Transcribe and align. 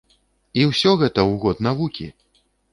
І 0.61 0.63
ўсё 0.69 0.95
гэта 1.03 1.19
ў 1.29 1.33
год 1.45 1.57
навукі! 1.71 2.11